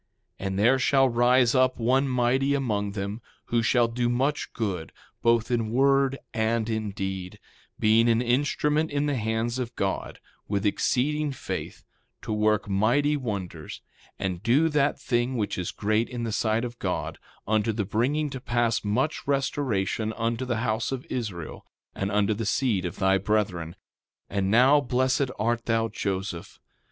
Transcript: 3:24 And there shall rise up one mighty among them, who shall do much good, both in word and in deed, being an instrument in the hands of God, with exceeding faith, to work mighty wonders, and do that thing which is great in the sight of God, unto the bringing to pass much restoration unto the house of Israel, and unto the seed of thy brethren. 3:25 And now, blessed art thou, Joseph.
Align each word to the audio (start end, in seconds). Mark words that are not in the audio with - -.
3:24 0.39 0.47
And 0.47 0.57
there 0.57 0.79
shall 0.79 1.09
rise 1.09 1.53
up 1.53 1.77
one 1.77 2.07
mighty 2.07 2.55
among 2.55 2.93
them, 2.93 3.21
who 3.53 3.61
shall 3.61 3.87
do 3.87 4.09
much 4.09 4.51
good, 4.51 4.91
both 5.21 5.51
in 5.51 5.69
word 5.69 6.17
and 6.33 6.67
in 6.71 6.89
deed, 6.89 7.37
being 7.79 8.09
an 8.09 8.19
instrument 8.19 8.89
in 8.89 9.05
the 9.05 9.15
hands 9.15 9.59
of 9.59 9.75
God, 9.75 10.19
with 10.47 10.65
exceeding 10.65 11.31
faith, 11.31 11.83
to 12.23 12.33
work 12.33 12.67
mighty 12.67 13.15
wonders, 13.15 13.83
and 14.17 14.41
do 14.41 14.69
that 14.69 14.99
thing 14.99 15.37
which 15.37 15.55
is 15.55 15.69
great 15.69 16.09
in 16.09 16.23
the 16.23 16.31
sight 16.31 16.65
of 16.65 16.79
God, 16.79 17.19
unto 17.47 17.71
the 17.71 17.85
bringing 17.85 18.31
to 18.31 18.41
pass 18.41 18.83
much 18.83 19.27
restoration 19.27 20.13
unto 20.13 20.45
the 20.45 20.61
house 20.65 20.91
of 20.91 21.05
Israel, 21.11 21.63
and 21.93 22.11
unto 22.11 22.33
the 22.33 22.47
seed 22.47 22.85
of 22.85 22.95
thy 22.95 23.19
brethren. 23.19 23.75
3:25 24.31 24.37
And 24.39 24.49
now, 24.49 24.81
blessed 24.81 25.29
art 25.37 25.65
thou, 25.67 25.89
Joseph. 25.89 26.59